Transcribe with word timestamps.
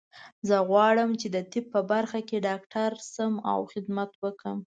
زه 0.47 0.57
غواړم 0.69 1.09
چې 1.21 1.27
د 1.35 1.37
طب 1.51 1.65
په 1.73 1.81
برخه 1.91 2.19
کې 2.27 2.43
ډاکټر 2.47 2.91
شم 3.11 3.33
او 3.51 3.59
خدمت 3.71 4.11
وکړم 4.23 4.59